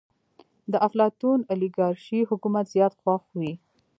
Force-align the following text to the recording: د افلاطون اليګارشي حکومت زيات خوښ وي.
د 0.71 0.73
افلاطون 0.87 1.39
اليګارشي 1.53 2.19
حکومت 2.29 2.65
زيات 2.73 2.93
خوښ 3.01 3.23
وي. 3.39 3.53